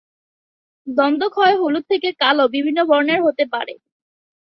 দন্তক্ষয় 0.87 1.55
হলুদ 1.61 1.83
থেকে 1.91 2.09
কালো 2.21 2.43
বিভিন্ন 2.55 2.79
বর্ণের 2.89 3.19
হতে 3.25 3.43
পারে। 3.53 3.73